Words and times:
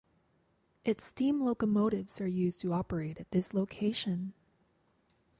Its 0.83 1.03
steam 1.05 1.39
locomotives 1.41 2.19
are 2.19 2.25
used 2.27 2.59
to 2.59 2.73
operate 2.73 3.19
at 3.19 3.29
this 3.29 3.53
location. 3.53 4.33